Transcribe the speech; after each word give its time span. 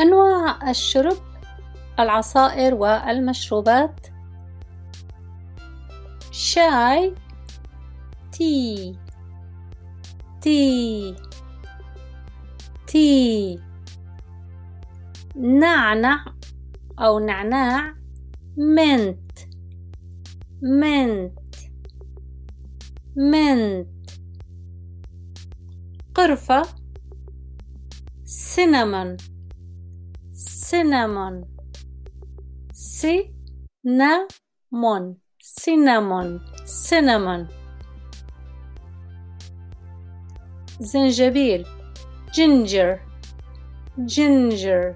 أنواع 0.00 0.70
الشرب 0.70 1.16
العصائر 1.98 2.74
والمشروبات. 2.74 4.06
شاي 6.30 7.14
tea 8.32 8.98
tea 10.40 11.16
tea. 12.86 13.60
نعنع 15.36 16.24
أو 16.98 17.18
نعناع 17.18 17.94
mint 18.56 19.38
mint 20.62 21.38
mint. 23.16 24.10
قرفة 26.14 26.62
cinnamon 28.24 29.39
cinnamon 30.70 31.36
cinnamon 32.72 33.96
cinnamon 35.60 36.28
cinnamon 36.88 37.48
زنجبيل 40.80 41.66
ginger 42.32 42.98
ginger 44.06 44.94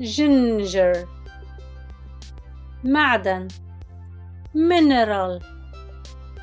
ginger 0.00 1.06
معدن 2.84 3.48
mineral 4.54 5.40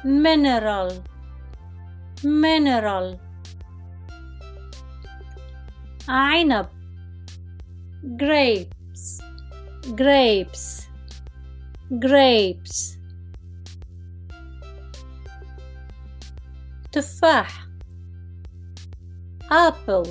mineral 0.06 0.90
mineral 2.24 3.18
عنب 6.10 6.75
grapes 8.17 9.21
grapes 9.95 10.89
grapes 11.99 12.99
تفاح 16.93 17.67
apple 19.51 20.09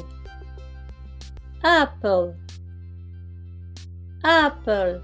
apple 1.63 2.27
apple 4.23 5.01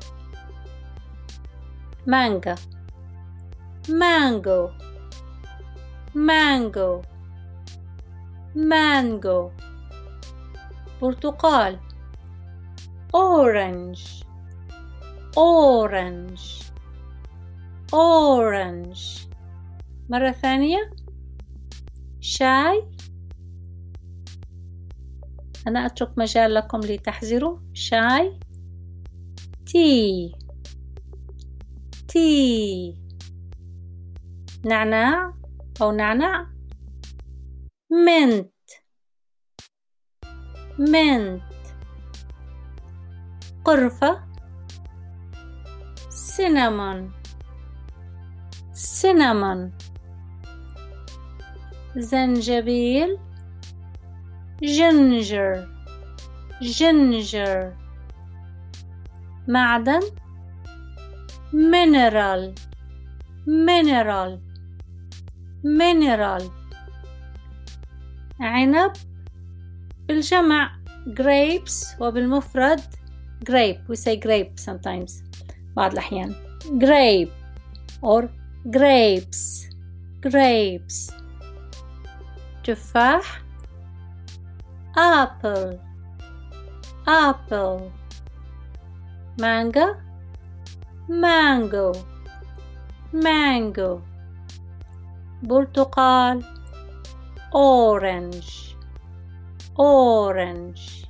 manga 2.06 2.56
mango 3.90 4.72
mango 6.14 7.02
mango 8.56 9.52
برتقال 11.02 11.80
orange. 13.13 14.25
Orange. 15.37 16.73
Orange. 17.93 19.29
مرة 20.09 20.33
ثانية. 20.33 20.91
شاي. 22.21 22.83
أنا 25.67 25.87
أترك 25.87 26.19
مجال 26.19 26.55
لكم 26.55 26.81
لتحذروا. 26.81 27.59
شاي. 27.73 28.41
Tea. 29.67 30.33
Tea. 32.09 32.95
نعنع 34.65 35.35
أو 35.83 35.93
نعناع. 35.93 36.47
mint 37.91 38.51
mint 40.79 41.50
قرفة 43.65 44.21
cinnamon 46.09 47.13
cinnamon 48.73 49.73
زنجبيل. 51.97 53.19
ginger. 54.63 55.69
Ginger. 56.63 57.77
معدن. 59.49 60.01
mineral 61.53 62.55
mineral 63.47 64.41
mineral 65.65 66.51
عنب. 68.41 68.93
بالجمع 70.09 70.73
grapes 71.07 72.01
وبالمفرد. 72.01 73.00
grape 73.44 73.80
we 73.88 73.96
say 73.96 74.16
grape 74.16 74.60
sometimes 74.60 75.24
بعض 75.76 75.92
الأحيان 75.92 76.36
grape 76.80 77.32
or 78.02 78.24
grapes 78.70 79.70
grapes 80.28 81.14
تفاح 82.64 83.42
apple 84.98 85.78
apple 87.08 87.92
manga 89.38 89.88
mango 91.10 91.92
mango 93.14 94.02
برتقال 95.44 96.44
orange 97.54 98.76
orange 99.78 101.06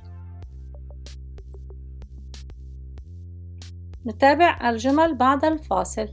نتابع 4.07 4.69
الجمل 4.69 5.15
بعد 5.15 5.45
الفاصل. 5.45 6.09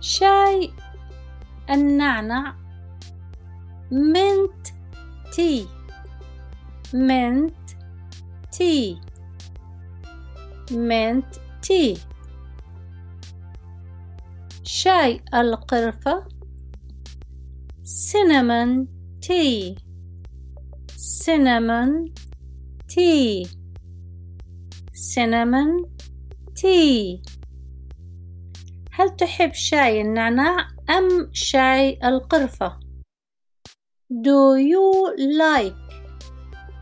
شاي 0.00 0.70
النعنع 1.70 2.54
mint 3.90 4.72
tea. 5.32 5.66
mint 6.92 7.76
tea. 8.50 8.96
mint 10.70 11.40
tea. 11.62 12.17
شاي 14.70 15.20
القرفة 15.34 16.28
cinnamon 17.82 18.86
tea 19.26 19.76
cinnamon 21.24 21.90
tea 22.86 23.46
cinnamon 24.92 25.70
tea 26.54 27.22
هل 28.92 29.16
تحب 29.16 29.52
شاي 29.52 30.00
النعناع 30.00 30.68
أم 30.90 31.30
شاي 31.32 31.98
القرفة؟ 32.04 32.80
Do 34.10 34.56
you 34.56 35.14
like 35.16 35.76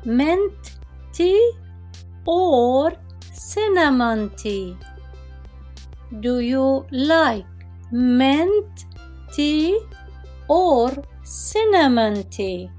mint 0.04 0.78
tea 1.12 1.52
or 2.26 2.92
cinnamon 3.32 4.30
tea? 4.36 4.76
Do 6.20 6.40
you 6.40 6.86
like 6.90 7.55
mint 7.91 8.85
tea 9.33 9.79
or 10.47 10.91
cinnamon 11.23 12.23
tea? 12.29 12.69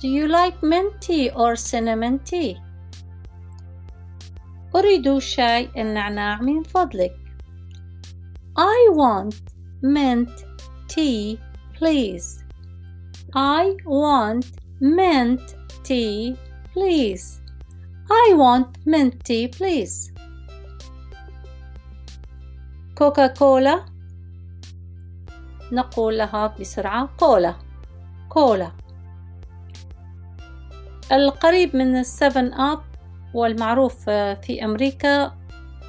Do 0.00 0.08
you 0.08 0.28
like 0.28 0.62
mint 0.62 1.00
tea 1.00 1.30
or 1.30 1.56
cinnamon 1.56 2.18
tea? 2.24 2.56
أريد 4.74 5.18
شاي 5.18 5.68
النعناع 5.76 6.40
من 6.40 6.62
فضلك. 6.62 7.12
I 8.56 8.90
want 8.92 9.34
mint 9.82 10.44
tea, 10.88 11.38
please. 11.78 12.44
I 13.34 13.76
want 13.84 14.46
mint 14.80 15.54
tea, 15.84 16.36
please. 16.72 17.40
I 18.10 18.34
want 18.34 18.68
mint 18.86 19.24
tea, 19.24 19.48
please. 19.48 20.11
كوكا 22.97 23.27
كولا 23.27 23.85
نقول 25.71 26.17
لها 26.17 26.47
بسرعة 26.47 27.09
كولا. 27.19 27.55
كولا. 28.29 28.71
القريب 31.11 31.75
من 31.75 31.95
السفن 31.95 32.53
أب 32.53 32.81
والمعروف 33.33 34.09
في 34.09 34.65
أمريكا 34.65 35.37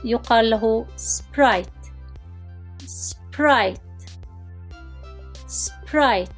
يقال 0.04 0.50
له 0.50 0.86
Sprite 0.96 1.66
Sprite 2.86 3.78
Sprite 5.46 6.28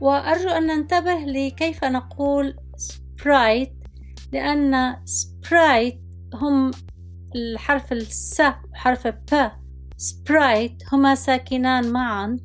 وأرجو 0.00 0.48
أن 0.48 0.66
ننتبه 0.66 1.14
لكيف 1.14 1.84
نقول 1.84 2.56
Sprite 2.76 3.72
لأن 4.32 4.96
Sprite 5.04 6.00
هم 6.34 6.70
الحرف 7.36 7.92
ال 7.92 8.17
S 8.17 8.42
وحرف 8.72 9.06
P 9.06 9.50
Sprite 9.96 10.82
هما 10.92 11.14
ساكنان 11.14 11.92
معا. 11.92 12.36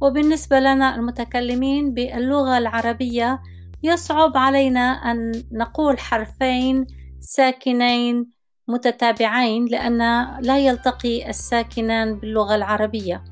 وبالنسبة 0.00 0.60
لنا 0.60 0.94
المتكلمين 0.94 1.94
باللغة 1.94 2.58
العربية 2.58 3.42
يصعب 3.82 4.36
علينا 4.36 4.80
أن 4.80 5.32
نقول 5.52 5.98
حرفين 5.98 6.86
ساكنين 7.20 8.30
متتابعين 8.68 9.64
لأن 9.64 9.98
لا 10.42 10.58
يلتقي 10.58 11.30
الساكنان 11.30 12.14
باللغة 12.14 12.54
العربية. 12.54 13.24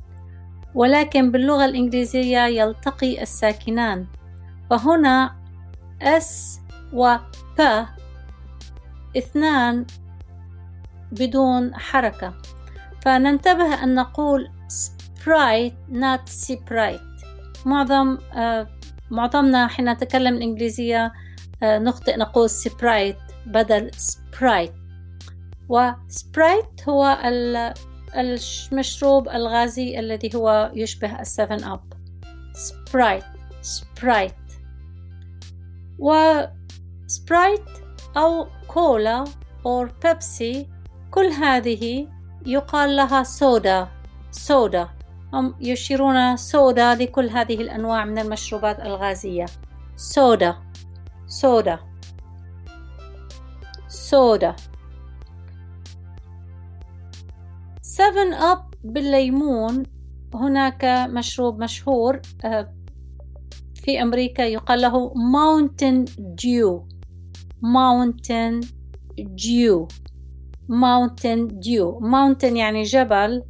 ولكن 0.74 1.30
باللغة 1.30 1.64
الإنجليزية 1.64 2.46
يلتقي 2.46 3.22
الساكنان. 3.22 4.06
فهنا 4.70 5.36
S 6.02 6.60
و 6.92 7.16
P 7.58 7.62
اثنان 9.16 9.86
بدون 11.12 11.74
حركة. 11.74 12.34
فننتبه 13.04 13.84
أن 13.84 13.94
نقول 13.94 14.50
sprite 14.68 15.92
not 15.92 16.30
sprite. 16.30 17.26
معظم 17.66 18.18
آه 18.34 18.68
معظمنا 19.10 19.66
حين 19.66 19.92
نتكلم 19.92 20.34
الإنجليزية 20.34 21.12
آه 21.62 21.78
نخطئ 21.78 22.16
نقول 22.16 22.50
sprite 22.50 23.46
بدل 23.46 23.90
sprite. 23.90 24.78
و 25.68 25.85
Sprite 25.85 26.88
هو 26.88 27.18
المشروب 28.16 29.28
الغازي 29.28 29.98
الذي 29.98 30.30
هو 30.34 30.70
يشبه 30.74 31.20
السفن 31.20 31.64
أب 31.64 31.92
Sprite 32.52 33.24
Sprite 33.62 34.34
و 35.98 36.22
Sprite 36.22 37.64
أو 38.16 38.46
كولا 38.68 39.24
أو 39.66 39.88
بيبسي 40.04 40.68
كل 41.10 41.26
هذه 41.26 42.08
يقال 42.46 42.96
لها 42.96 43.22
سودا 43.22 43.88
سودا. 44.30 44.88
هم 45.32 45.54
يشيرون 45.60 46.36
سودا 46.36 46.94
لكل 46.94 47.28
هذه 47.30 47.54
الأنواع 47.54 48.04
من 48.04 48.18
المشروبات 48.18 48.80
الغازية. 48.80 49.46
سودا 49.96 50.56
سودا 51.26 51.78
سودا. 53.88 54.56
7 57.82 58.52
أب 58.52 58.74
بالليمون 58.84 59.82
هناك 60.34 60.84
مشروب 61.10 61.62
مشهور 61.62 62.20
آه، 62.44 62.74
في 63.74 64.02
أمريكا 64.02 64.42
يقال 64.42 64.80
له 64.80 65.10
Mountain 65.14 66.10
Dew 66.18 66.82
Mountain 67.62 68.66
Dew 69.18 69.88
Mountain 70.68 71.48
Dew. 71.48 72.00
Mountain 72.00 72.56
يعني 72.56 72.82
جبل 72.82 73.42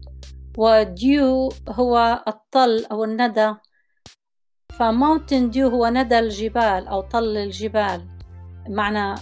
وديو 0.58 1.48
هو 1.68 2.24
الطل 2.28 2.84
أو 2.92 3.04
الندى. 3.04 3.54
فماونتن 4.78 5.50
ديو 5.50 5.68
هو 5.68 5.88
ندى 5.88 6.18
الجبال 6.18 6.88
أو 6.88 7.00
طل 7.00 7.36
الجبال 7.36 8.08
معنى 8.68 9.20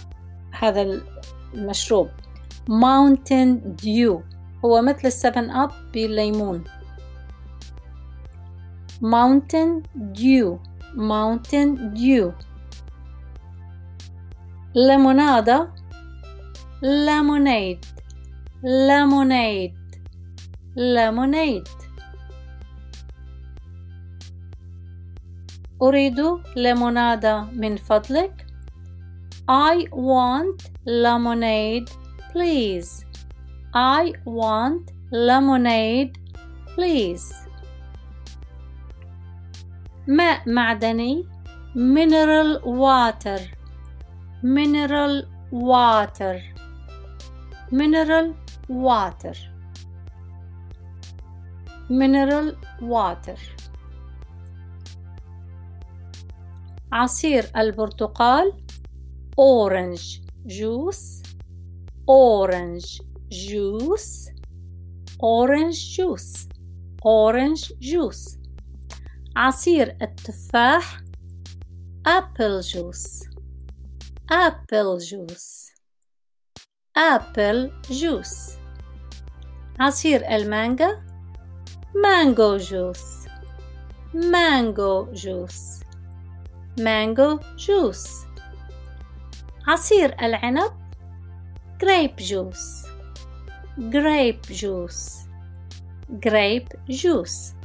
هذا 0.51 1.01
المشروب. 1.53 2.07
Mountain 2.69 3.81
Dew 3.83 4.21
هو 4.65 4.81
مثل 4.81 5.07
السفن 5.07 5.49
أب 5.49 5.71
بالليمون. 5.93 6.63
Mountain 9.01 9.83
dew. 9.95 10.57
Mountain 10.95 11.93
dew. 11.95 12.31
ليمونادة 14.75 15.76
lemonade 16.82 17.86
lemonade 18.62 19.74
lemonade 20.76 21.82
أريد 25.82 26.20
ليمونادة 26.56 27.40
من 27.40 27.76
فضلك 27.76 28.46
I 29.48 29.88
want 29.90 30.70
lemonade 30.86 31.90
please 32.32 33.04
I 33.74 34.12
want 34.24 34.92
lemonade 35.12 36.12
please 36.74 37.34
ماء 40.06 40.42
معدني 40.46 41.24
mineral 41.74 42.60
water 42.64 43.40
mineral 44.42 45.24
water 45.50 46.42
Mineral 47.71 48.33
water 48.69 49.35
mineral 51.89 52.55
water 52.81 53.37
عصير 56.91 57.45
البرتقال 57.57 58.53
orange 59.39 60.21
juice 60.47 61.23
orange 62.07 63.01
juice 63.29 64.31
orange 65.19 65.95
juice 65.95 66.47
orange 67.05 67.73
juice 67.79 68.37
عصير 69.35 69.97
التفاح 70.01 71.01
apple 72.07 72.61
juice 72.61 73.29
apple 74.31 74.99
juice 74.99 75.76
apple 76.97 77.69
juice 77.89 78.57
عصير 79.79 80.35
المانجا 80.35 81.01
mango 81.95 82.59
juice 82.59 83.29
mango 84.13 85.05
juice 85.13 85.83
mango 86.79 87.39
juice 87.57 88.27
عصير 89.67 90.15
العنب 90.21 90.71
grape 91.83 92.23
juice 92.23 92.87
grape 93.79 94.53
juice 94.53 95.27
grape 96.25 96.77
juice 96.89 97.57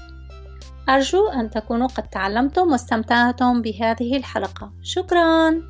أرجو 0.88 1.28
أن 1.28 1.50
تكونوا 1.50 1.86
قد 1.86 2.08
تعلمتم 2.08 2.72
واستمتعتم 2.72 3.62
بهذه 3.62 4.16
الحلقة 4.16 4.72
شكراً 4.82 5.62